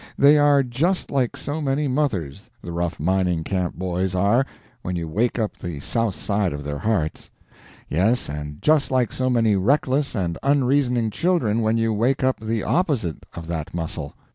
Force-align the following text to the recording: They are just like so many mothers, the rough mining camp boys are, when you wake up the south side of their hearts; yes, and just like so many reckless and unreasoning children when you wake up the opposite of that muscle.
They 0.17 0.35
are 0.39 0.63
just 0.63 1.11
like 1.11 1.37
so 1.37 1.61
many 1.61 1.87
mothers, 1.87 2.49
the 2.63 2.71
rough 2.71 2.99
mining 2.99 3.43
camp 3.43 3.75
boys 3.75 4.15
are, 4.15 4.47
when 4.81 4.95
you 4.95 5.07
wake 5.07 5.37
up 5.37 5.59
the 5.59 5.79
south 5.79 6.15
side 6.15 6.53
of 6.53 6.63
their 6.63 6.79
hearts; 6.79 7.29
yes, 7.87 8.27
and 8.27 8.59
just 8.63 8.89
like 8.89 9.13
so 9.13 9.29
many 9.29 9.55
reckless 9.55 10.15
and 10.15 10.39
unreasoning 10.41 11.11
children 11.11 11.61
when 11.61 11.77
you 11.77 11.93
wake 11.93 12.23
up 12.23 12.39
the 12.39 12.63
opposite 12.63 13.27
of 13.35 13.45
that 13.45 13.75
muscle. 13.75 14.15